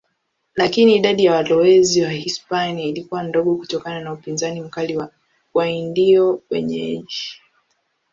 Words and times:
Lakini 0.55 0.95
idadi 0.95 1.25
ya 1.25 1.33
walowezi 1.35 2.01
Wahispania 2.01 2.85
ilikuwa 2.85 3.23
ndogo 3.23 3.55
kutokana 3.55 3.99
na 3.99 4.13
upinzani 4.13 4.61
mkali 4.61 4.97
wa 4.97 5.09
Waindio 5.53 6.41
wenyeji. 6.49 7.23